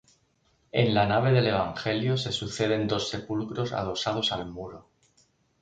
[0.71, 4.89] En la nave del Evangelio se suceden dos sepulcros adosados al muro.